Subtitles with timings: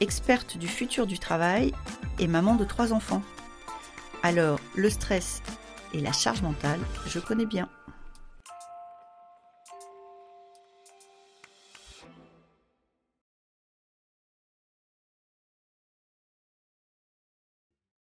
[0.00, 1.72] experte du futur du travail
[2.18, 3.22] et maman de trois enfants.
[4.22, 5.42] Alors, le stress
[5.92, 7.68] et la charge mentale, je connais bien.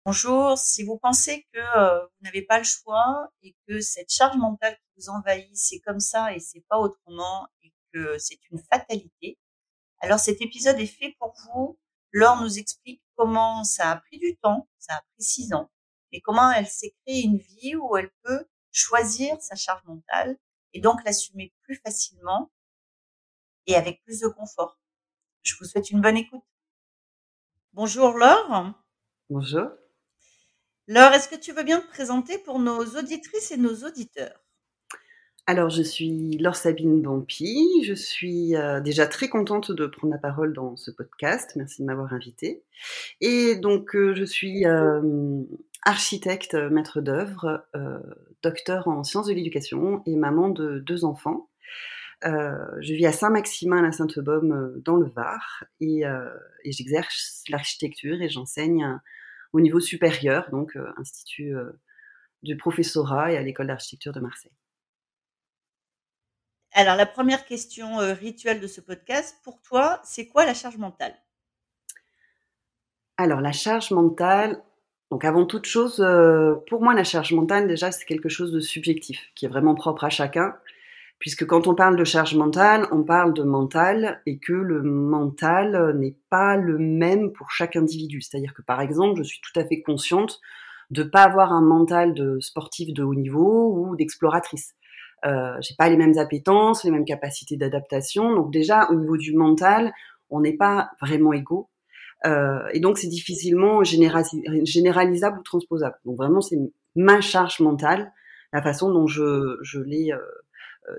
[0.03, 4.35] Bonjour, si vous pensez que euh, vous n'avez pas le choix et que cette charge
[4.35, 8.59] mentale qui vous envahit, c'est comme ça et c'est pas autrement et que c'est une
[8.59, 9.37] fatalité,
[10.01, 11.77] alors cet épisode est fait pour vous.
[12.11, 15.71] Laure nous explique comment ça a pris du temps, ça a pris six ans,
[16.11, 20.37] et comment elle s'est créée une vie où elle peut choisir sa charge mentale
[20.73, 22.51] et donc l'assumer plus facilement
[23.67, 24.79] et avec plus de confort.
[25.43, 26.43] Je vous souhaite une bonne écoute.
[27.73, 28.73] Bonjour Laure.
[29.29, 29.69] Bonjour.
[30.87, 34.40] Laure, est-ce que tu veux bien te présenter pour nos auditrices et nos auditeurs?
[35.47, 37.83] Alors, je suis Laure Sabine Bampi.
[37.83, 41.53] Je suis euh, déjà très contente de prendre la parole dans ce podcast.
[41.55, 42.63] Merci de m'avoir invitée.
[43.21, 45.41] Et donc, euh, je suis euh,
[45.83, 47.65] architecte, maître d'œuvre,
[48.43, 51.49] docteur en sciences de l'éducation et maman de deux enfants.
[52.23, 56.03] je vis à Saint-Maximin, la Sainte-Baume, dans le Var, et,
[56.65, 58.99] j'exerce l'architecture et j'enseigne
[59.53, 61.55] au niveau supérieur, donc Institut
[62.43, 64.51] du professorat et à l'école d'architecture de Marseille.
[66.73, 70.77] Alors, la première question euh, rituelle de ce podcast, pour toi, c'est quoi la charge
[70.77, 71.13] mentale?
[73.17, 74.61] Alors, la charge mentale,
[75.11, 75.97] donc avant toute chose,
[76.67, 80.05] pour moi, la charge mentale, déjà, c'est quelque chose de subjectif, qui est vraiment propre
[80.05, 80.55] à chacun
[81.21, 85.95] puisque quand on parle de charge mentale, on parle de mental et que le mental
[85.95, 88.21] n'est pas le même pour chaque individu.
[88.21, 90.41] C'est-à-dire que par exemple, je suis tout à fait consciente
[90.89, 94.73] de pas avoir un mental de sportif de haut niveau ou d'exploratrice.
[95.25, 98.33] Euh, j'ai pas les mêmes appétences, les mêmes capacités d'adaptation.
[98.35, 99.93] Donc déjà au niveau du mental,
[100.29, 101.69] on n'est pas vraiment égaux.
[102.25, 105.95] Euh, et donc c'est difficilement généralisable ou transposable.
[106.05, 106.57] Donc vraiment c'est
[106.95, 108.11] ma charge mentale,
[108.53, 110.17] la façon dont je, je l'ai euh,
[110.89, 110.95] euh,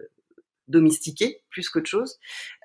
[0.69, 2.19] domestiqué plus qu'autre chose.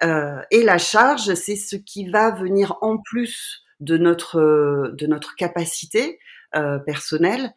[0.03, 5.35] Euh, et la charge, c'est ce qui va venir en plus de notre de notre
[5.35, 6.19] capacité
[6.55, 7.53] euh, personnelle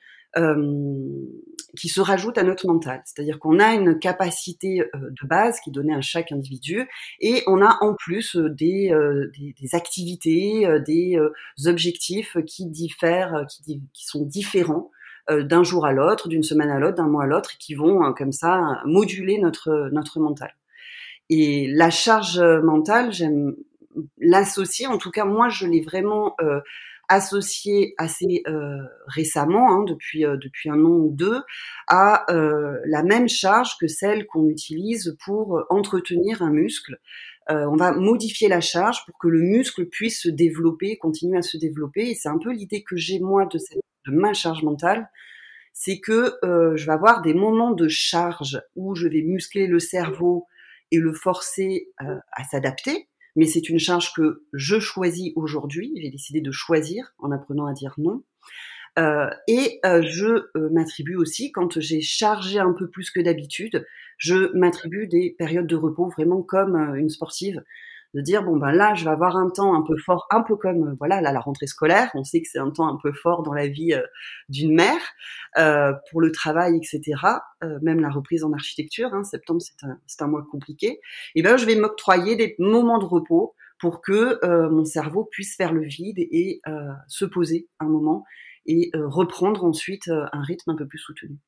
[1.76, 3.02] qui se rajoute à notre mental.
[3.04, 6.88] C'est-à-dire qu'on a une capacité de base qui est donnée à chaque individu
[7.20, 8.92] et on a en plus des,
[9.36, 11.18] des, des, activités, des
[11.66, 14.90] objectifs qui diffèrent, qui, qui sont différents
[15.30, 18.04] euh, d'un jour à l'autre, d'une semaine à l'autre, d'un mois à l'autre, qui vont
[18.04, 20.54] euh, comme ça moduler notre notre mental.
[21.28, 23.54] Et la charge mentale, j'aime
[24.18, 24.86] l'associer.
[24.86, 26.60] En tout cas, moi, je l'ai vraiment euh,
[27.10, 28.42] associé assez
[29.06, 31.40] récemment, hein, depuis depuis un an ou deux,
[31.88, 36.98] à la même charge que celle qu'on utilise pour entretenir un muscle.
[37.48, 41.58] on va modifier la charge pour que le muscle puisse se développer, continuer à se
[41.58, 42.10] développer.
[42.10, 45.10] Et c'est un peu l'idée que j'ai moi de cette de ma charge mentale,
[45.72, 49.78] c'est que euh, je vais avoir des moments de charge où je vais muscler le
[49.78, 50.46] cerveau
[50.90, 53.08] et le forcer euh, à s'adapter.
[53.36, 55.92] Mais c'est une charge que je choisis aujourd'hui.
[55.96, 58.22] J'ai décidé de choisir en apprenant à dire non.
[58.98, 63.86] Euh, et je m'attribue aussi, quand j'ai chargé un peu plus que d'habitude,
[64.18, 67.62] je m'attribue des périodes de repos vraiment comme une sportive
[68.14, 70.56] de dire bon ben là je vais avoir un temps un peu fort, un peu
[70.56, 73.12] comme euh, voilà là la rentrée scolaire, on sait que c'est un temps un peu
[73.12, 74.02] fort dans la vie euh,
[74.48, 75.00] d'une mère
[75.58, 77.02] euh, pour le travail etc.
[77.62, 81.00] Euh, même la reprise en architecture, hein, septembre c'est un c'est un mois compliqué.
[81.34, 84.38] Et ben je vais m'octroyer des moments de repos pour que
[84.68, 86.60] mon cerveau puisse faire le vide et
[87.08, 88.24] se poser un moment
[88.66, 91.38] et reprendre ensuite un rythme un peu plus soutenu.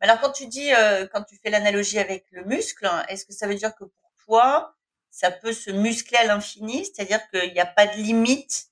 [0.00, 0.70] Alors quand tu dis,
[1.12, 4.74] quand tu fais l'analogie avec le muscle, est-ce que ça veut dire que pour toi,
[5.12, 8.68] ça peut se muscler à l'infini, c'est-à-dire qu'il n'y a pas de limite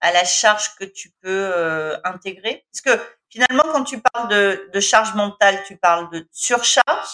[0.00, 2.64] à la charge que tu peux euh, intégrer.
[2.72, 7.08] Parce que finalement, quand tu parles de, de, charge mentale, tu parles de surcharge.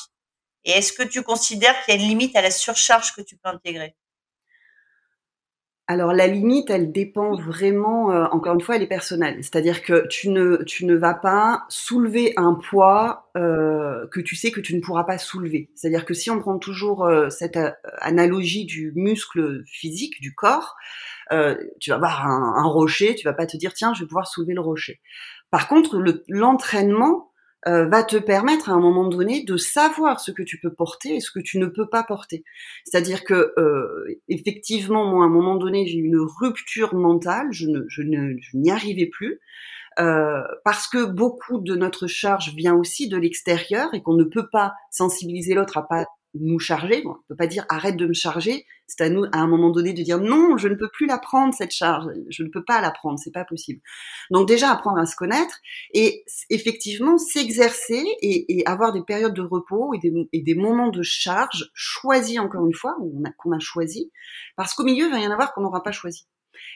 [0.65, 3.37] Et est-ce que tu considères qu'il y a une limite à la surcharge que tu
[3.39, 3.97] peux intégrer?
[5.91, 9.39] Alors la limite, elle dépend vraiment, euh, encore une fois, elle est personnelle.
[9.39, 14.53] C'est-à-dire que tu ne, tu ne vas pas soulever un poids euh, que tu sais
[14.53, 15.69] que tu ne pourras pas soulever.
[15.75, 17.59] C'est-à-dire que si on prend toujours euh, cette
[17.99, 20.77] analogie du muscle physique, du corps,
[21.81, 24.29] tu vas avoir un, un, rocher, tu vas pas te dire tiens, je vais pouvoir
[24.29, 25.01] soulever le rocher.
[25.51, 27.30] Par contre, l'entraînement,
[27.67, 31.17] euh, va te permettre à un moment donné de savoir ce que tu peux porter
[31.17, 32.43] et ce que tu ne peux pas porter.
[32.85, 37.67] C'est-à-dire que euh, effectivement, moi, à un moment donné, j'ai eu une rupture mentale, je
[37.67, 39.41] ne, je ne, je n'y arrivais plus.
[39.99, 44.49] Euh, parce que beaucoup de notre charge vient aussi de l'extérieur et qu'on ne peut
[44.51, 47.03] pas sensibiliser l'autre à pas nous charger.
[47.03, 48.67] Bon, on peut pas dire arrête de me charger.
[48.87, 51.19] C'est à nous, à un moment donné, de dire non, je ne peux plus la
[51.19, 52.07] prendre cette charge.
[52.29, 53.81] Je ne peux pas la prendre, c'est pas possible.
[54.31, 55.59] Donc déjà apprendre à se connaître
[55.95, 60.91] et effectivement s'exercer et, et, avoir des périodes de repos et des, et des moments
[60.91, 62.97] de charge choisis encore une fois,
[63.39, 64.11] qu'on a, a choisi,
[64.57, 66.27] parce qu'au milieu il va y en avoir qu'on n'aura pas choisi.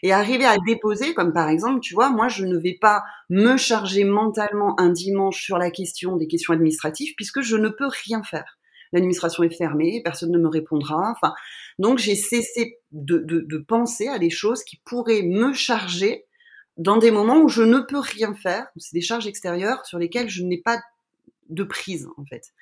[0.02, 3.56] Et arriver à déposer, comme par exemple, tu vois, moi je ne vais pas me
[3.56, 8.22] charger mentalement un dimanche sur la question des questions administratives puisque je ne peux rien
[8.22, 8.58] faire
[8.94, 11.10] l'administration est fermée, personne ne me répondra.
[11.10, 11.34] Enfin,
[11.78, 16.24] donc j'ai cessé de, penser à des choses qui pourraient me charger
[16.76, 18.66] dans des moments où je ne peux rien faire.
[18.76, 20.80] C'est des charges extérieures sur lesquelles je n'ai pas
[21.50, 22.52] de prise en fait.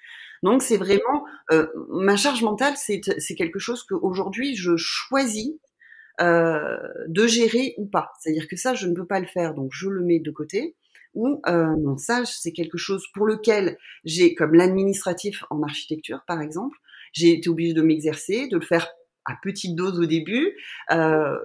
[0.43, 3.01] Donc c'est vraiment euh, ma charge mentale, c'est
[3.37, 5.53] quelque chose qu'aujourd'hui je choisis
[6.21, 6.77] euh,
[7.09, 8.13] de gérer ou pas.
[8.21, 10.77] C'est-à-dire que ça, je ne peux pas le faire, donc je le mets de côté
[11.15, 11.75] ou euh,
[12.25, 16.77] c'est quelque chose pour lequel j'ai, comme l'administratif en architecture par exemple,
[17.13, 18.89] j'ai été obligée de m'exercer, de le faire
[19.25, 20.57] à petite dose au début,
[20.91, 21.37] euh,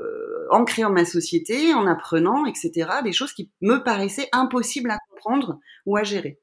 [0.49, 2.89] en créant ma société, en apprenant, etc.
[3.03, 6.39] Des choses qui me paraissaient impossibles à comprendre ou à gérer.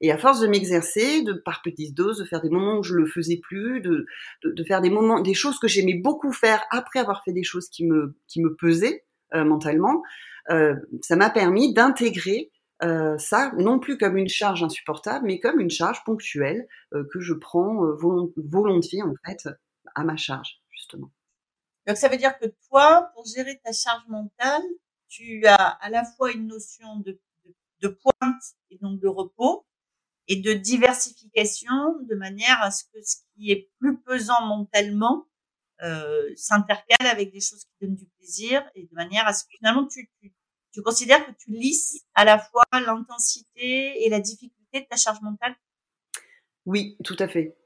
[0.00, 2.94] Et à force de m'exercer, de par petites doses, de faire des moments où je
[2.94, 4.06] le faisais plus, de,
[4.42, 7.42] de, de faire des moments, des choses que j'aimais beaucoup faire après avoir fait des
[7.42, 10.02] choses qui me qui me pesaient euh, mentalement,
[10.48, 12.50] euh, ça m'a permis d'intégrer
[12.82, 17.20] euh, ça non plus comme une charge insupportable, mais comme une charge ponctuelle euh, que
[17.20, 17.96] je prends euh,
[18.36, 19.48] volontiers en fait
[19.94, 21.10] à ma charge justement.
[21.86, 24.62] Donc ça veut dire que toi, pour gérer ta charge mentale,
[25.08, 29.66] tu as à la fois une notion de, de, de pointe et donc de repos
[30.28, 35.26] et de diversification de manière à ce que ce qui est plus pesant mentalement
[35.82, 39.50] euh, s'intercale avec des choses qui donnent du plaisir et de manière à ce que
[39.56, 40.32] finalement tu, tu,
[40.72, 45.20] tu considères que tu lisses à la fois l'intensité et la difficulté de ta charge
[45.22, 45.54] mentale?
[46.66, 47.56] Oui, tout à fait.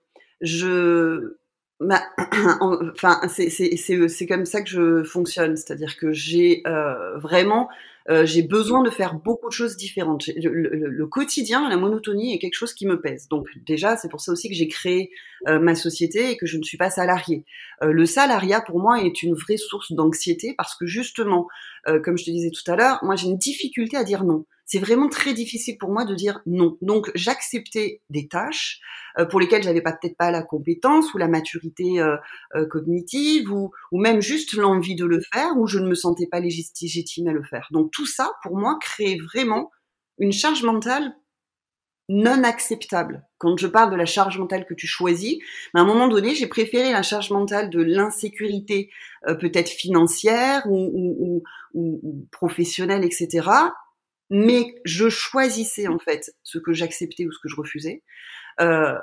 [0.40, 1.36] Je,
[1.80, 7.68] enfin, c'est comme ça que je fonctionne, c'est-à-dire que j'ai euh, vraiment
[8.10, 10.26] euh, j'ai besoin de faire beaucoup de choses différentes.
[10.26, 13.28] Le, le, quotidien, la monotonie est quelque chose qui me pèse.
[13.28, 15.10] Donc déjà, c'est pour ça aussi que j'ai créé
[15.48, 17.44] euh, ma société et que je ne suis pas salariée.
[17.82, 21.48] Euh, le salariat, pour moi, est une vraie source d'anxiété parce que justement,
[22.02, 24.78] comme je te disais tout à l'heure, moi j'ai une difficulté à dire non c'est
[24.78, 26.78] vraiment très difficile pour moi de dire non.
[26.80, 28.80] Donc j'acceptais des tâches
[29.18, 32.16] euh, pour lesquelles j'avais pas peut-être pas la compétence ou la maturité euh,
[32.54, 36.26] euh, cognitive ou, ou même juste l'envie de le faire ou je ne me sentais
[36.26, 37.68] pas légitime à le faire.
[37.72, 39.70] Donc tout ça pour moi crée vraiment
[40.18, 41.14] une charge mentale
[42.10, 43.24] non acceptable.
[43.38, 45.38] Quand je parle de la charge mentale que tu choisis,
[45.72, 48.90] à un moment donné, j'ai préféré la charge mentale de l'insécurité,
[49.40, 53.48] peut-être financière ou, ou, ou, ou, professionnelle, etc.,
[54.30, 58.02] mais je choisissais en fait ce que j'acceptais ou ce que je refusais,
[58.60, 58.94] euh,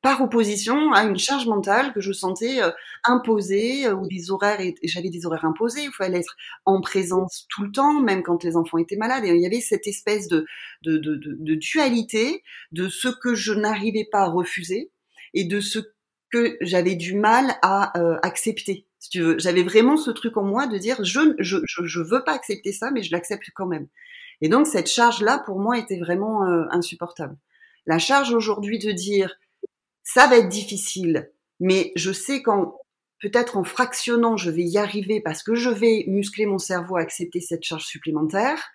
[0.00, 2.70] par opposition à une charge mentale que je sentais euh,
[3.04, 5.82] imposée euh, ou des horaires et, j'avais des horaires imposés.
[5.84, 9.24] Il fallait être en présence tout le temps, même quand les enfants étaient malades.
[9.24, 10.46] Et il y avait cette espèce de,
[10.82, 14.90] de, de, de dualité de ce que je n'arrivais pas à refuser
[15.34, 15.80] et de ce
[16.30, 18.86] que j'avais du mal à euh, accepter.
[18.98, 22.00] Si tu veux, j'avais vraiment ce truc en moi de dire je, je je je
[22.00, 23.86] veux pas accepter ça, mais je l'accepte quand même.
[24.40, 27.36] Et donc cette charge-là, pour moi, était vraiment euh, insupportable.
[27.86, 29.34] La charge aujourd'hui de dire,
[30.02, 32.78] ça va être difficile, mais je sais qu'en
[33.20, 37.00] peut-être en fractionnant, je vais y arriver parce que je vais muscler mon cerveau à
[37.00, 38.70] accepter cette charge supplémentaire,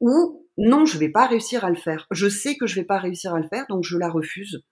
[0.00, 2.06] ou non, je vais pas réussir à le faire.
[2.10, 4.62] Je sais que je vais pas réussir à le faire, donc je la refuse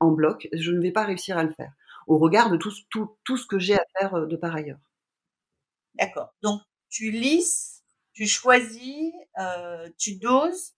[0.00, 0.48] en bloc.
[0.52, 1.72] Je ne vais pas réussir à le faire
[2.06, 4.80] au regard de tout ce que j'ai à faire euh, de par ailleurs.
[5.94, 6.34] D'accord.
[6.42, 7.79] Donc tu lisses
[8.12, 10.74] tu choisis, euh, tu doses.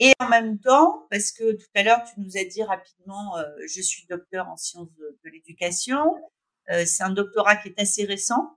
[0.00, 3.44] Et en même temps, parce que tout à l'heure, tu nous as dit rapidement, euh,
[3.66, 6.14] je suis docteur en sciences de, l'éducation.
[6.70, 8.56] Euh, c'est un doctorat qui est assez récent.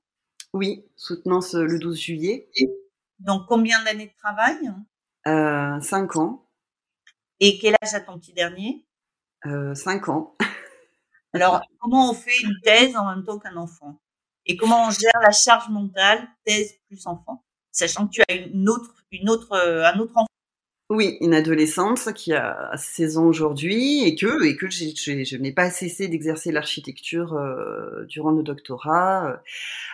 [0.53, 2.49] Oui, soutenance le 12 juillet.
[3.19, 4.57] Donc, combien d'années de travail?
[5.81, 6.47] Cinq ans.
[7.39, 8.85] Et quel âge a ton petit dernier?
[9.73, 10.35] Cinq ans.
[11.33, 13.99] Alors, comment on fait une thèse en même temps qu'un enfant?
[14.51, 17.41] Et comment on gère la charge mentale, thèse plus enfant,
[17.71, 20.27] sachant que tu as une autre, une autre, euh, un autre enfant?
[20.89, 25.69] Oui, une adolescente qui a 16 ans aujourd'hui et que, et que je n'ai pas
[25.69, 29.41] cessé d'exercer l'architecture euh, durant le doctorat.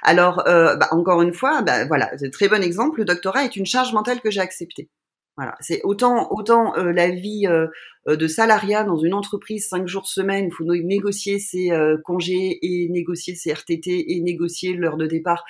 [0.01, 2.97] Alors, euh, bah, encore une fois, bah, voilà, très bon exemple.
[2.97, 4.89] Le doctorat est une charge mentale que j'ai acceptée.
[5.38, 7.46] Voilà, c'est autant autant euh, la vie
[8.08, 11.72] de salariat dans une entreprise cinq jours semaine, il faut négocier ses
[12.03, 15.44] congés et négocier ses RTT et négocier l'heure de départ.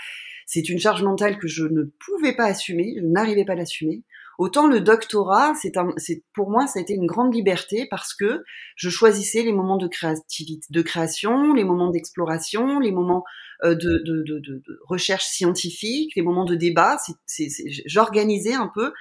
[0.48, 4.03] C'est une charge mentale que je ne pouvais pas assumer, je n'arrivais pas à l'assumer.
[4.38, 8.13] Autant le doctorat, c'est un, c'est pour moi, ça a été une grande liberté parce
[8.13, 8.44] que
[8.75, 13.24] je choisissais les moments de créativité, de création, les moments d'exploration, les moments
[13.63, 16.98] euh, de, de, de, de, recherche scientifique, les moments de débat.
[17.25, 17.48] C'est,
[17.88, 18.91] j'organisais un peu euh,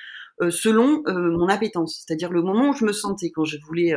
[0.51, 3.95] selon euh, mon appétence, c'est-à-dire le moment où je me sentais quand je voulais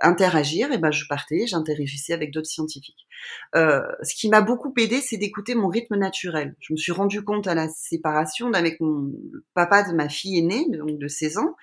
[0.00, 3.06] interagir, et ben je partais, j'interagissais avec d'autres scientifiques.
[3.56, 6.54] Euh, ce qui m'a beaucoup aidé, c'est d'écouter mon rythme naturel.
[6.60, 9.12] Je me suis rendu compte à la séparation avec mon
[9.54, 11.54] papa de ma fille aînée, donc de 16 ans,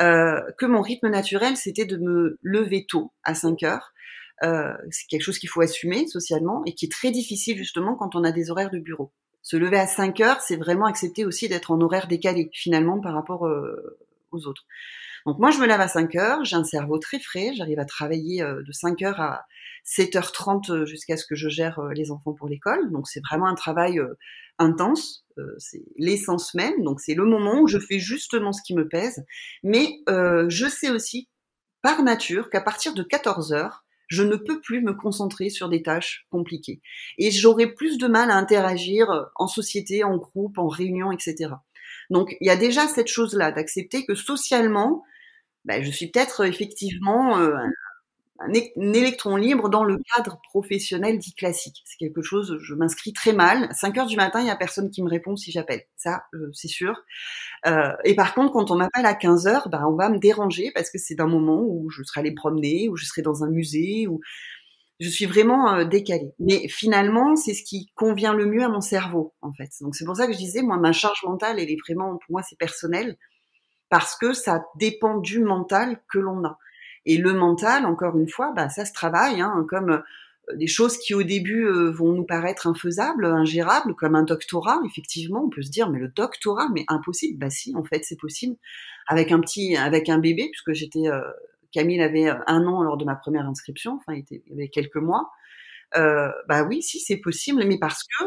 [0.00, 3.92] euh, que mon rythme naturel, c'était de me lever tôt, à 5 heures.
[4.44, 8.14] Euh, c'est quelque chose qu'il faut assumer socialement et qui est très difficile justement quand
[8.14, 9.12] on a des horaires de bureau.
[9.48, 13.14] Se lever à 5 heures, c'est vraiment accepter aussi d'être en horaire décalé finalement par
[13.14, 13.98] rapport euh,
[14.30, 14.66] aux autres.
[15.24, 17.86] Donc moi, je me lève à 5 heures, j'ai un cerveau très frais, j'arrive à
[17.86, 19.46] travailler euh, de 5 heures à
[19.86, 22.92] 7h30 euh, jusqu'à ce que je gère les enfants pour l'école.
[22.92, 23.98] Donc c'est vraiment un travail
[24.58, 25.24] intense,
[25.56, 29.24] c'est l'essence même, donc c'est le moment où je fais justement ce qui me pèse.
[29.62, 31.26] Mais je sais aussi,
[31.80, 35.82] par nature, qu'à partir de 14 heures, je ne peux plus me concentrer sur des
[35.82, 36.80] tâches compliquées.
[37.18, 41.50] Et j'aurai plus de mal à interagir en société, en groupe, en réunion, etc.
[42.10, 45.04] Donc il y a déjà cette chose-là, d'accepter que socialement,
[45.64, 47.54] ben, je suis peut-être effectivement euh,
[48.38, 51.82] un, électron libre dans le cadre professionnel dit classique.
[51.84, 53.68] C'est quelque chose, je m'inscris très mal.
[53.72, 55.82] 5 heures du matin, il y a personne qui me répond si j'appelle.
[55.96, 57.02] Ça, euh, c'est sûr.
[57.66, 60.70] Euh, et par contre, quand on m'appelle à 15 heures, ben, on va me déranger
[60.74, 63.50] parce que c'est un moment où je serai allée promener, où je serai dans un
[63.50, 64.20] musée, où
[65.00, 66.32] je suis vraiment euh, décalée.
[66.38, 69.70] Mais finalement, c'est ce qui convient le mieux à mon cerveau, en fait.
[69.80, 72.30] Donc c'est pour ça que je disais, moi, ma charge mentale, elle est vraiment, pour
[72.30, 73.16] moi, c'est personnel,
[73.88, 76.58] parce que ça dépend du mental que l'on a.
[77.08, 80.96] Et le mental, encore une fois, bah, ça se travaille, hein, comme euh, des choses
[80.96, 84.80] qui au début euh, vont nous paraître infaisables, ingérables, comme un doctorat.
[84.86, 87.38] Effectivement, on peut se dire, mais le doctorat, mais impossible.
[87.38, 88.56] Bah si, en fait, c'est possible.
[89.08, 91.08] Avec un petit, avec un bébé, puisque j'étais
[91.72, 94.96] Camille avait euh, un an lors de ma première inscription, enfin il, était, avait quelques
[94.96, 95.30] mois.
[95.96, 98.24] Euh, bah oui, si c'est possible, mais parce que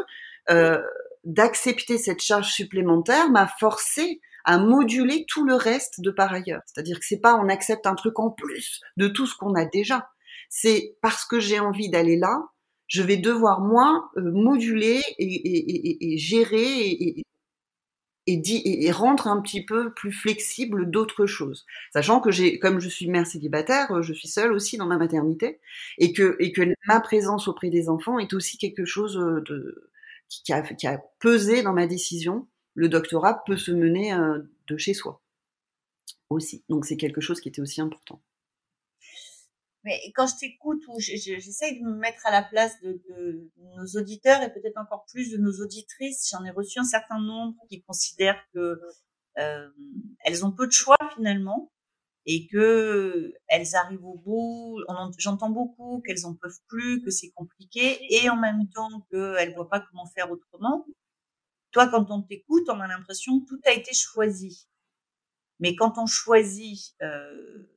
[0.50, 0.82] euh,
[1.24, 6.62] d'accepter cette charge supplémentaire m'a forcé à moduler tout le reste de par ailleurs.
[6.66, 9.64] C'est-à-dire que c'est pas on accepte un truc en plus de tout ce qu'on a
[9.64, 10.08] déjà.
[10.48, 12.52] C'est parce que j'ai envie d'aller là,
[12.92, 16.90] je vais devoir moi euh, moduler et, gérer
[18.26, 21.64] et, rendre un petit peu plus flexible d'autres choses.
[21.92, 24.98] Sachant que j'ai, comme je suis mère célibataire, euh, je suis seule aussi dans ma
[24.98, 25.58] maternité
[25.98, 26.36] et que,
[26.86, 29.90] ma présence auprès des enfants est aussi quelque chose euh, de,
[30.28, 32.46] qui a pesé dans ma décision.
[32.74, 35.22] Le doctorat peut se mener euh, de chez soi
[36.30, 36.64] aussi.
[36.68, 38.22] Donc c'est quelque chose qui était aussi important.
[39.84, 44.40] Mais quand je t'écoute ou j'essaye de me mettre à la place de, nos auditeurs
[44.42, 48.40] et peut-être encore plus de nos auditrices, j'en ai reçu un certain nombre qui considèrent
[48.54, 48.80] que
[49.38, 49.68] euh,
[50.24, 51.72] elles ont peu de choix finalement
[52.26, 54.80] et que elles arrivent au bout.
[55.18, 59.68] J'entends beaucoup qu'elles en peuvent plus, que c'est compliqué et en même temps qu'elles voient
[59.68, 60.86] pas comment faire autrement.
[61.72, 64.68] Toi, quand on t'écoute, on a l'impression que tout a été choisi.
[65.58, 67.72] Mais quand on choisit euh,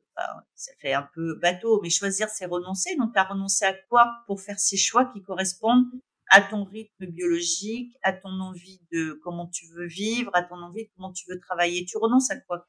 [0.56, 2.96] ça fait un peu bateau, mais choisir, c'est renoncer.
[2.96, 5.90] Donc, tu as renoncé à quoi pour faire ces choix qui correspondent
[6.30, 10.86] à ton rythme biologique, à ton envie de comment tu veux vivre, à ton envie
[10.86, 11.86] de comment tu veux travailler?
[11.86, 12.68] Tu renonces à quoi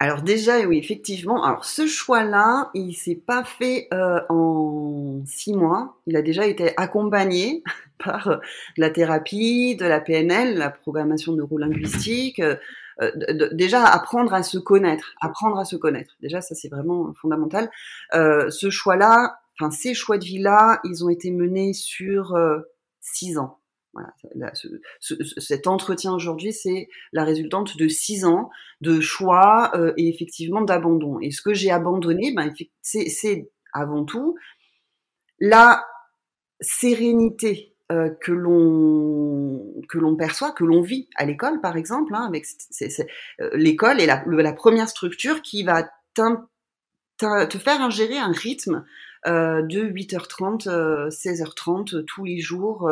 [0.00, 1.42] alors déjà, oui, effectivement.
[1.42, 5.96] Alors ce choix-là, il s'est pas fait euh, en six mois.
[6.06, 7.64] Il a déjà été accompagné
[7.98, 8.36] par euh,
[8.76, 12.56] la thérapie, de la PNL, la programmation neurolinguistique, euh,
[13.02, 16.14] euh, déjà apprendre à se connaître, apprendre à se connaître.
[16.20, 17.70] Déjà, ça c'est vraiment fondamental.
[18.14, 22.36] Euh, ce choix-là, enfin ces choix de vie-là, ils ont été menés sur
[23.00, 23.58] six ans.
[23.94, 24.68] Voilà, ce,
[25.38, 31.18] cet entretien aujourd'hui, c'est la résultante de six ans de choix euh, et effectivement d'abandon.
[31.20, 32.52] Et ce que j'ai abandonné, ben,
[32.82, 34.36] c'est avant tout
[35.40, 35.84] la
[36.60, 42.14] sérénité euh, que l'on que l'on perçoit, que l'on vit à l'école, par exemple.
[42.14, 48.84] Hein, euh, l'école est la, la, première structure qui va te faire ingérer un rythme
[49.26, 50.68] de 8h30,
[51.08, 52.88] 16h30 tous les jours,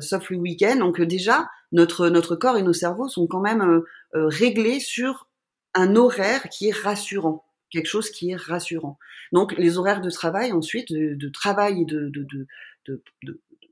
[0.00, 0.76] sauf le week-end.
[0.76, 5.28] Donc déjà, notre notre corps et nos cerveaux sont quand même réglés sur
[5.74, 8.98] un horaire qui est rassurant quelque chose qui est rassurant.
[9.32, 12.46] Donc les horaires de travail ensuite, de, travail et de, de,
[12.86, 13.02] de,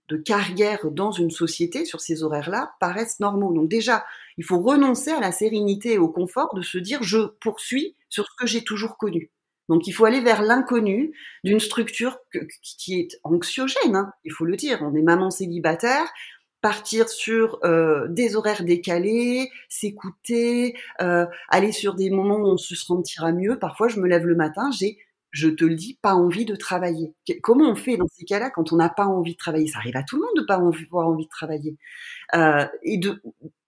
[0.09, 3.53] de, carrière dans une société sur ces horaires-là paraissent normaux.
[3.55, 4.05] Donc déjà,
[4.37, 8.27] il faut renoncer à la sérénité et au confort de se dire je poursuis sur
[8.27, 9.31] ce que j'ai toujours connu.
[9.73, 11.13] Donc il faut aller vers l'inconnu
[11.45, 12.19] d'une structure
[12.63, 14.79] qui est anxiogène, hein, il faut le dire.
[14.83, 16.05] On est maman célibataire,
[16.61, 22.75] partir sur euh, des horaires décalés, s'écouter, euh, aller sur des moments où on se
[22.75, 23.59] sentira mieux.
[23.59, 24.99] Parfois, je me lève le matin, j'ai,
[25.31, 27.15] je te le dis, pas envie de travailler.
[27.43, 29.69] Comment on fait dans ces cas-là quand on n'a pas envie de travailler?
[29.69, 31.79] Ça arrive à tout le monde de pas avoir envie de travailler.
[32.35, 33.23] Euh, et de,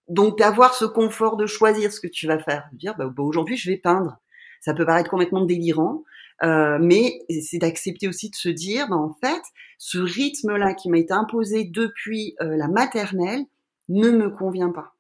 [0.09, 3.23] donc d'avoir ce confort de choisir ce que tu vas faire, de dire bah, bah,
[3.23, 4.19] aujourd'hui je vais peindre.
[4.65, 6.05] Ça peut paraître complètement délirant,
[6.43, 9.43] euh, mais c'est d'accepter aussi de se dire, bah, en fait,
[9.77, 13.45] ce rythme-là qui m'a été imposé depuis euh, la maternelle
[13.91, 14.95] ne me convient pas.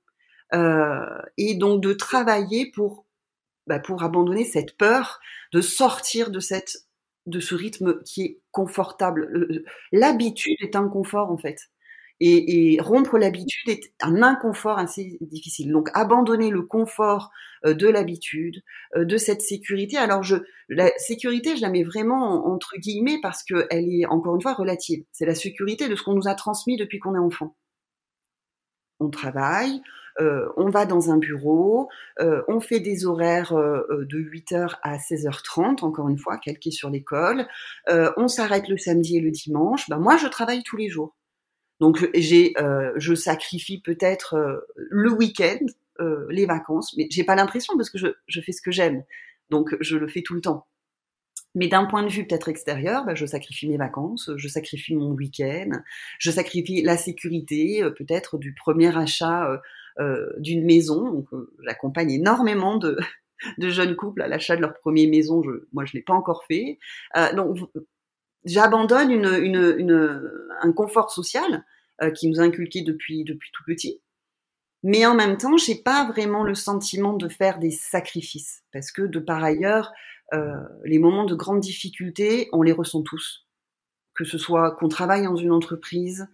[0.53, 3.07] Euh, et donc de travailler pour
[3.67, 5.19] bah, pour abandonner cette peur,
[5.55, 6.85] de sortir de cette
[7.25, 9.65] de ce rythme qui est confortable.
[9.93, 11.71] L'habitude est un confort en fait.
[12.21, 15.73] Et, rompre l'habitude est un inconfort assez difficile.
[15.73, 17.31] Donc abandonner le confort
[17.67, 18.63] euh, de l'habitude,
[18.97, 19.97] euh, de cette sécurité.
[19.97, 20.37] Alors je,
[20.69, 25.05] la sécurité, je la mets vraiment entre guillemets parce qu'elle est encore une fois relative.
[25.13, 27.57] C'est la sécurité de ce qu'on nous a transmis depuis qu'on est enfant.
[29.01, 29.83] On travaille,
[30.21, 31.89] euh, on va dans un bureau,
[32.21, 37.47] on fait des horaires de 8h à 16h30, encore une fois, calqués sur l'école,
[37.89, 39.91] on s'arrête le samedi et le dimanche.
[39.91, 41.15] Ben, moi, je travaille tous les jours.
[41.81, 45.59] Donc j'ai, euh, je sacrifie peut-être euh, le week-end,
[46.01, 49.05] euh, les vacances, mais j'ai pas l'impression parce que je, je fais ce que j'aime,
[49.51, 50.67] donc je le fais tout le temps.
[51.57, 55.13] Mais d'un point de vue peut-être extérieur, bah, je sacrifie mes vacances, je sacrifie mon
[55.13, 55.71] week-end,
[56.19, 59.63] je sacrifie la sécurité peut-être du premier achat
[60.39, 61.13] d'une maison.
[61.13, 61.29] Donc
[61.65, 62.99] j'accompagne énormément de,
[63.59, 65.45] de jeunes couples à l'achat de leur première maison.
[65.45, 66.79] Je, moi, je l'ai pas encore fait.
[67.37, 67.59] donc
[68.45, 71.65] j'abandonne une, une, une, un confort social
[72.03, 74.01] euh, qui nous a inculqué depuis, depuis tout petit.
[74.83, 79.03] Mais en même temps, j'ai pas vraiment le sentiment de faire des sacrifices parce que
[79.03, 79.93] de par ailleurs,
[80.35, 83.47] euh, les moments de grande difficulté, on les ressent tous.
[84.15, 86.29] Que ce soit qu'on travaille dans une entreprise,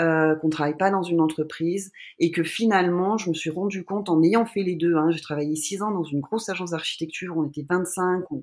[0.00, 4.10] euh, qu'on travaille pas dans une entreprise, et que finalement, je me suis rendu compte
[4.10, 4.96] en ayant fait les deux.
[4.96, 8.42] Hein, j'ai travaillé six ans dans une grosse agence d'architecture, on était 25, on,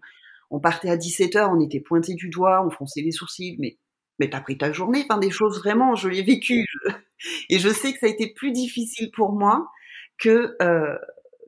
[0.51, 3.77] on partait à 17h, on était pointé du doigt, on fronçait les sourcils, mais
[4.19, 6.65] mais t'as pris ta journée, enfin des choses vraiment, je l'ai vécu.
[7.49, 9.67] Et je sais que ça a été plus difficile pour moi
[10.19, 10.97] que euh,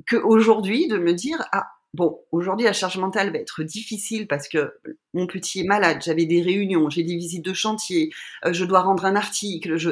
[0.08, 4.48] que aujourd'hui de me dire ah bon aujourd'hui la charge mentale va être difficile parce
[4.48, 4.74] que
[5.14, 8.12] mon petit est malade, j'avais des réunions, j'ai des visites de chantier,
[8.46, 9.92] euh, je dois rendre un article, je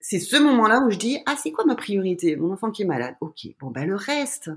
[0.00, 2.36] c'est ce moment-là où je dis ah c'est quoi ma priorité?
[2.36, 4.50] Mon enfant qui est malade, ok bon bah le reste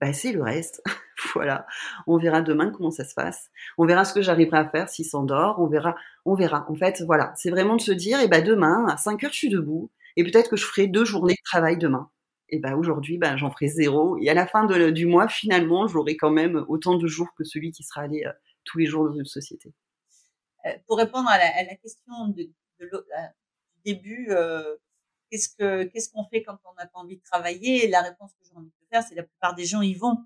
[0.00, 0.82] bah, c'est le reste.
[1.34, 1.66] voilà.
[2.06, 3.50] On verra demain comment ça se passe.
[3.78, 5.60] On verra ce que j'arriverai à faire s'il s'endort.
[5.60, 5.96] On verra.
[6.24, 6.66] On verra.
[6.68, 7.32] En fait, voilà.
[7.36, 9.90] C'est vraiment de se dire, eh ben, demain, à 5 heures, je suis debout.
[10.16, 12.10] Et peut-être que je ferai deux journées de travail demain.
[12.48, 14.18] Et ben, aujourd'hui, ben, j'en ferai zéro.
[14.18, 17.70] Et à la fin du mois, finalement, j'aurai quand même autant de jours que celui
[17.70, 18.32] qui sera allé euh,
[18.64, 19.72] tous les jours dans une société.
[20.66, 22.50] Euh, pour répondre à la, question de,
[22.82, 22.86] euh,
[23.84, 24.28] du début,
[25.30, 27.88] qu'est-ce que qu'est-ce qu'on fait quand on n'a pas envie de travailler?
[27.88, 30.18] La réponse que j'ai envie de faire, c'est la plupart des gens y vont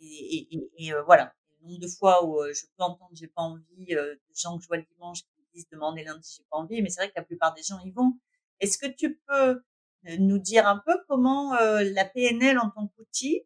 [0.00, 1.32] Et, euh, voilà.
[1.60, 4.56] Le nombre de fois où euh, je peux entendre j'ai pas envie, euh, de gens
[4.56, 7.00] que je vois le dimanche qui me disent demander lundi j'ai pas envie, mais c'est
[7.00, 8.18] vrai que la plupart des gens y vont.
[8.60, 9.62] Est-ce que tu peux
[10.18, 13.42] nous dire un peu comment la PNL en tant qu'outil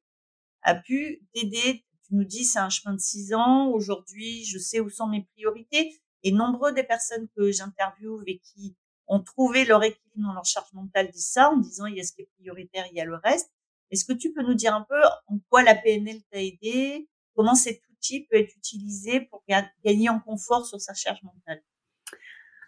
[0.63, 1.85] a pu t'aider?
[2.07, 3.69] Tu nous dis c'est un chemin de six ans.
[3.71, 6.01] Aujourd'hui, je sais où sont mes priorités.
[6.23, 10.73] Et nombreux des personnes que j'interviewe et qui ont trouvé leur équilibre dans leur charge
[10.75, 13.05] mentale disent ça en disant il y a ce qui est prioritaire, il y a
[13.05, 13.51] le reste.
[13.91, 17.55] Est-ce que tu peux nous dire un peu en quoi la PNL t'a aidé, comment
[17.55, 19.43] cet outil peut être utilisé pour
[19.85, 21.63] gagner en confort sur sa charge mentale?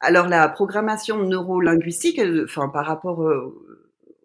[0.01, 3.65] Alors la programmation neurolinguistique, enfin par rapport au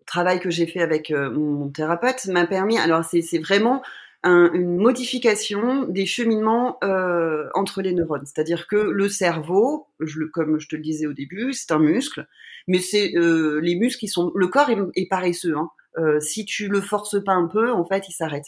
[0.07, 2.79] travail que j'ai fait avec euh, mon thérapeute, m'a permis.
[2.79, 3.83] Alors c'est vraiment
[4.23, 8.25] une modification des cheminements euh, entre les neurones.
[8.25, 9.87] C'est-à-dire que le cerveau,
[10.33, 12.27] comme je te le disais au début, c'est un muscle,
[12.67, 14.31] mais c'est euh, les muscles qui sont.
[14.35, 15.55] Le corps est, paresseux.
[15.55, 15.69] Hein.
[15.97, 18.45] Euh, si tu le forces pas un peu, en fait, il s'arrête.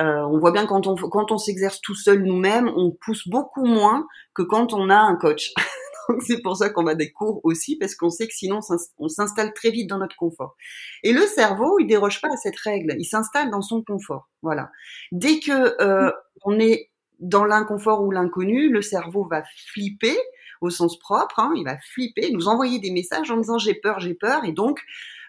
[0.00, 3.64] Euh, on voit bien quand on quand on s'exerce tout seul nous-mêmes, on pousse beaucoup
[3.64, 5.52] moins que quand on a un coach.
[6.26, 8.60] C'est pour ça qu'on va des cours aussi, parce qu'on sait que sinon
[8.98, 10.56] on s'installe très vite dans notre confort.
[11.02, 14.28] Et le cerveau, il déroge pas à cette règle, il s'installe dans son confort.
[14.42, 14.70] Voilà.
[15.12, 16.10] Dès que euh,
[16.44, 20.16] on est dans l'inconfort ou l'inconnu, le cerveau va flipper
[20.60, 24.00] au sens propre, hein, il va flipper, nous envoyer des messages en disant j'ai peur,
[24.00, 24.80] j'ai peur, et donc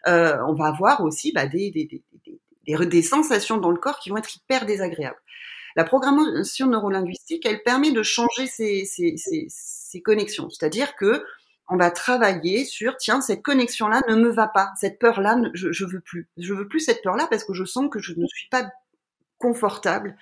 [0.08, 2.02] euh, on va avoir aussi bah, des,
[3.02, 5.22] sensations dans le corps qui vont être hyper désagréables.
[5.76, 11.24] La programmation neurolinguistique, elle permet de changer ces connexions, c'est-à-dire que
[11.70, 15.40] on va travailler sur tiens cette connexion là ne me va pas cette peur là
[15.54, 18.00] je, je veux plus je veux plus cette peur là parce que je sens que
[18.00, 18.72] je ne suis pas
[19.38, 20.18] confortable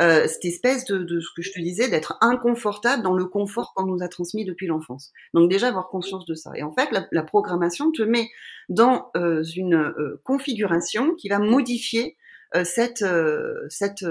[0.00, 3.74] euh, cette espèce de, de, ce que je te disais, d'être inconfortable dans le confort
[3.74, 5.12] qu'on nous a transmis depuis l'enfance.
[5.34, 6.52] Donc déjà avoir conscience de ça.
[6.54, 8.28] Et en fait, la, la programmation te met
[8.68, 12.16] dans euh, une euh, configuration qui va modifier
[12.54, 14.04] euh, cette, euh, cette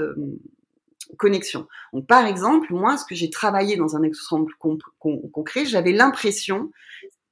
[1.18, 1.68] connexion.
[1.94, 4.54] Donc par exemple, moi, ce que j'ai travaillé dans un exemple
[5.00, 6.72] concret, j'avais l'impression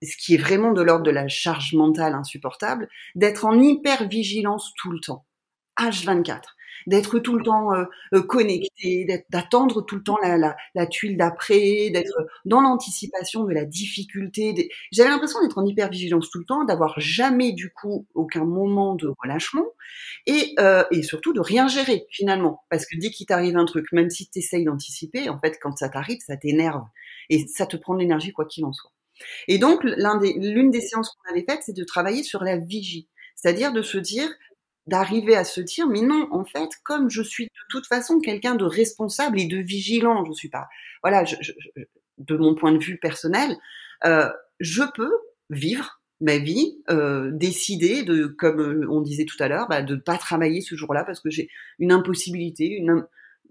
[0.02, 4.72] ce qui est vraiment de l'ordre de la charge mentale insupportable, d'être en hyper vigilance
[4.78, 5.26] tout le temps,
[5.80, 6.55] H24
[6.88, 12.62] d'être tout le temps euh, connecté, d'attendre tout le temps la, tuile d'après, d'être dans
[12.62, 14.70] l'anticipation de la difficulté.
[14.92, 19.12] J'avais l'impression d'être en hypervigilance tout le temps, d'avoir jamais du coup aucun moment de
[19.22, 19.66] relâchement
[20.26, 22.64] et, euh, surtout de rien gérer finalement.
[22.70, 25.76] Parce que dès qu'il t'arrive un truc, même si tu essayes d'anticiper, en fait quand
[25.78, 26.84] ça t'arrive, ça t'énerve
[27.30, 28.92] et ça te prend de l'énergie quoi qu'il en soit.
[29.48, 33.08] Et donc l'une des, des séances qu'on avait faites, c'est de travailler sur la vigie.
[33.36, 34.28] C'est-à-dire de se dire,
[34.88, 38.56] d'arriver à se dire mais non en fait comme je suis de toute façon quelqu'un
[38.56, 40.68] de responsable et de vigilant je suis pas
[41.02, 41.52] voilà je, je,
[42.18, 43.58] de mon point de vue personnel
[44.06, 45.12] euh, je peux
[45.50, 49.96] vivre ma vie euh, décider de comme euh, on disait tout à l'heure bah, de
[49.96, 53.06] pas travailler ce jour-là parce que j'ai une impossibilité une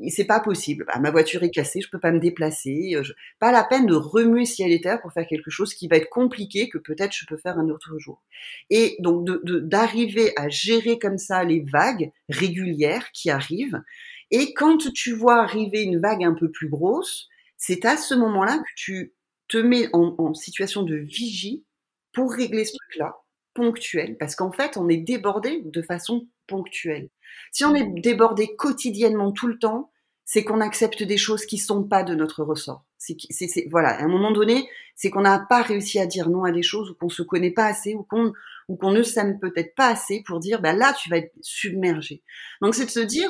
[0.08, 0.84] c'est pas possible.
[0.86, 2.92] Bah, ma voiture est cassée, je peux pas me déplacer.
[2.94, 3.02] Euh,
[3.38, 6.08] pas la peine de remuer ciel et terre pour faire quelque chose qui va être
[6.08, 8.22] compliqué que peut-être je peux faire un autre jour.
[8.70, 13.82] Et donc d'arriver à gérer comme ça les vagues régulières qui arrivent.
[14.30, 18.58] Et quand tu vois arriver une vague un peu plus grosse, c'est à ce moment-là
[18.58, 19.14] que tu
[19.48, 21.64] te mets en, en situation de vigie
[22.12, 23.16] pour régler ce truc-là,
[23.54, 27.10] ponctuel, parce qu'en fait, on est débordé de façon ponctuelle.
[27.52, 29.90] Si on est débordé quotidiennement tout le temps,
[30.24, 32.84] c'est qu'on accepte des choses qui sont pas de notre ressort.
[32.98, 36.52] C'est, voilà, à un moment donné, c'est qu'on n'a pas réussi à dire non à
[36.52, 38.32] des choses ou qu'on se connaît pas assez ou qu'on
[38.68, 42.22] ou qu'on ne s'aime peut-être pas assez pour dire bah là tu vas être submergé.
[42.62, 43.28] Donc c'est de se dire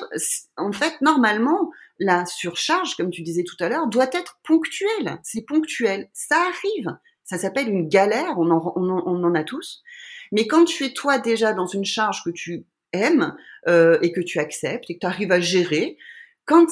[0.56, 5.18] en fait normalement la surcharge comme tu disais tout à l'heure doit être ponctuelle.
[5.24, 6.96] C'est ponctuel, ça arrive.
[7.24, 9.82] Ça s'appelle une galère, on en a tous.
[10.30, 13.36] Mais quand tu es toi déjà dans une charge que tu aimes
[13.68, 15.96] euh, et que tu acceptes et que tu arrives à gérer,
[16.44, 16.66] quand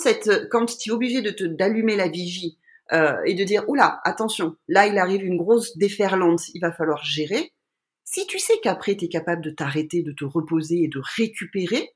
[0.51, 2.59] quand tu es obligé de d'allumer la vigie
[2.93, 7.05] euh, et de dire oula attention, là il arrive une grosse déferlante, il va falloir
[7.05, 7.53] gérer.
[8.05, 11.91] Si tu sais qu'après tu es capable de t'arrêter, de te reposer et de récupérer,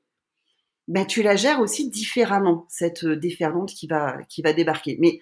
[0.87, 4.97] ben tu la gères aussi différemment cette déferlante qui va qui va débarquer.
[4.99, 5.19] Mais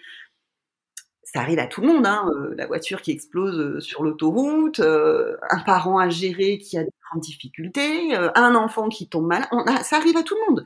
[1.36, 4.80] ça arrive à tout le monde, hein, euh, la voiture qui explose euh, sur l'autoroute,
[4.80, 9.48] euh, un parent à gérer qui a grandes difficultés, un enfant qui tombe mal,
[9.84, 10.65] ça arrive à tout le monde.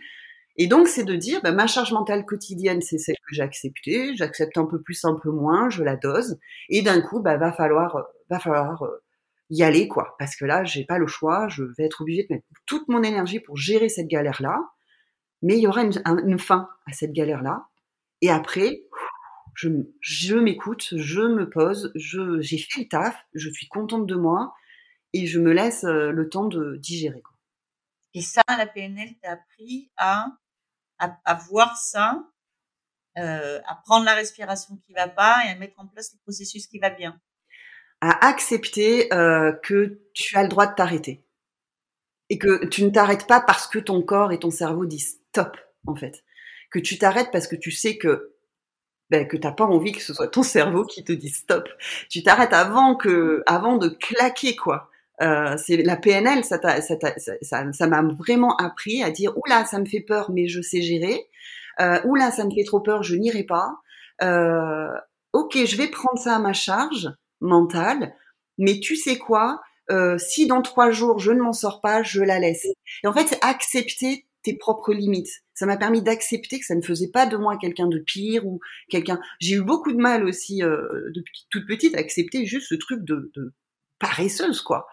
[0.62, 4.16] Et donc c'est de dire, bah, ma charge mentale quotidienne, c'est celle que j'ai acceptée,
[4.16, 7.54] j'accepte un peu plus, un peu moins, je la dose, et d'un coup, bah, va
[7.54, 8.84] falloir, va falloir
[9.50, 12.36] y aller quoi, parce que là, j'ai pas le choix, je vais être obligée de
[12.36, 14.60] mettre toute mon énergie pour gérer cette galère là,
[15.42, 17.68] mais il y aura une, fin à cette galère là,
[18.22, 18.82] et après,
[19.56, 24.54] je, m'écoute, je me pose, j'ai fait le taf, je suis contente de moi
[25.14, 27.22] et je me laisse euh, le temps de digérer.
[27.22, 27.36] Quoi.
[28.14, 30.28] Et ça, la PNL t'a appris à,
[30.98, 32.24] à, à, voir ça,
[33.18, 36.68] euh, à prendre la respiration qui va pas et à mettre en place le processus
[36.68, 37.20] qui va bien.
[38.02, 41.26] À accepter euh, que tu as le droit de t'arrêter
[42.30, 45.58] et que tu ne t'arrêtes pas parce que ton corps et ton cerveau disent stop
[45.86, 46.24] en fait.
[46.72, 48.36] Que tu t'arrêtes parce que tu sais que
[49.10, 51.68] ben, que t'as pas envie que ce soit ton cerveau qui te dise stop.
[52.10, 54.89] Tu t'arrêtes avant que, avant de claquer quoi.
[55.22, 56.96] Euh, c'est la PNL, ça m'a ça,
[57.42, 61.28] ça, ça, vraiment appris à dire oula ça me fait peur mais je sais gérer.
[61.82, 63.74] Euh, oula ça me fait trop peur je n'irai pas.
[64.22, 64.88] Euh,
[65.34, 67.10] ok je vais prendre ça à ma charge
[67.42, 68.16] mentale,
[68.58, 72.22] mais tu sais quoi euh, Si dans trois jours je ne m'en sors pas, je
[72.22, 72.66] la laisse.
[73.04, 75.44] Et en fait c'est accepter tes propres limites.
[75.54, 78.62] Ça m'a permis d'accepter que ça ne faisait pas de moi quelqu'un de pire ou
[78.90, 79.20] quelqu'un.
[79.42, 83.04] J'ai eu beaucoup de mal aussi euh, depuis toute petite à accepter juste ce truc
[83.04, 83.54] de, de
[84.00, 84.88] paresseuse quoi.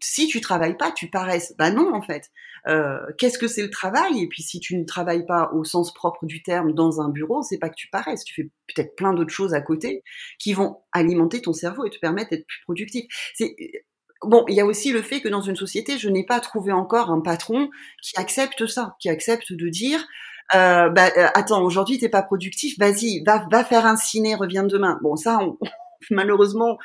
[0.00, 1.54] Si tu travailles pas, tu paresses.
[1.58, 2.30] Bah non en fait.
[2.68, 4.22] Euh, Qu'est-ce que c'est le travail?
[4.22, 7.42] Et puis si tu ne travailles pas au sens propre du terme dans un bureau,
[7.42, 8.24] c'est pas que tu paresses.
[8.24, 10.02] Tu fais peut-être plein d'autres choses à côté
[10.38, 13.04] qui vont alimenter ton cerveau et te permettre d'être plus productif.
[13.34, 13.54] C'est
[14.24, 16.70] Bon, il y a aussi le fait que dans une société, je n'ai pas trouvé
[16.70, 17.68] encore un patron
[18.02, 20.06] qui accepte ça, qui accepte de dire
[20.54, 24.64] Euh, bah, euh, attends, aujourd'hui t'es pas productif, vas-y, va, va faire un ciné, reviens
[24.64, 24.98] demain.
[25.02, 25.40] Bon, ça,
[26.10, 26.78] malheureusement,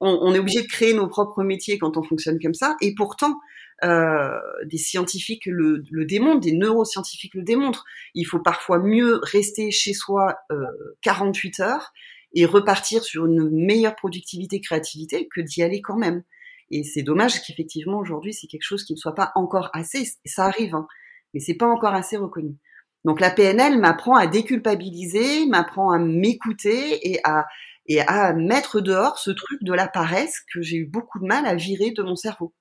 [0.00, 2.76] on, on, est obligé de créer nos propres métiers quand on fonctionne comme ça.
[2.80, 3.38] Et pourtant,
[3.84, 7.84] euh, des scientifiques le, le, démontrent, des neuroscientifiques le démontrent.
[8.14, 10.64] Il faut parfois mieux rester chez soi euh,
[11.02, 11.92] 48 heures
[12.34, 16.24] et repartir sur une meilleure productivité, créativité que d'y aller quand même.
[16.70, 20.08] Et c'est dommage qu'effectivement aujourd'hui c'est quelque chose qui ne soit pas encore assez.
[20.26, 20.88] Ça arrive, hein,
[21.32, 22.56] mais c'est pas encore assez reconnu.
[23.04, 27.46] Donc la PNL m'apprend à déculpabiliser, m'apprend à m'écouter et à
[27.88, 31.46] et à mettre dehors ce truc de la paresse que j'ai eu beaucoup de mal
[31.46, 32.54] à virer de mon cerveau.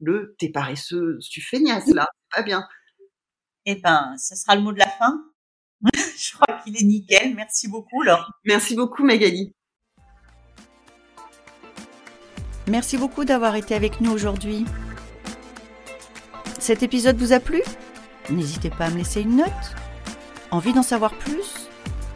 [0.00, 2.66] Le t'es paresseux, tu feignasse là, pas bien.
[3.64, 5.22] Eh ben, ça sera le mot de la fin.
[5.94, 7.34] Je crois qu'il est nickel.
[7.34, 8.32] Merci beaucoup, Laure.
[8.44, 9.54] Merci beaucoup, Magali.
[12.68, 14.64] Merci beaucoup d'avoir été avec nous aujourd'hui.
[16.58, 17.62] Cet épisode vous a plu?
[18.30, 19.76] N'hésitez pas à me laisser une note.
[20.50, 21.61] Envie d'en savoir plus?